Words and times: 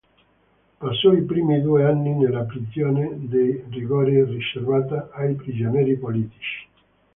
Passò 0.79 1.11
i 1.13 1.21
primi 1.25 1.61
due 1.61 1.83
anni 1.85 2.13
nella 2.15 2.41
prigione 2.41 3.11
di 3.19 3.63
rigore 3.69 4.25
riservata 4.25 5.09
ai 5.13 5.35
prigionieri 5.35 5.95
politici. 5.95 6.67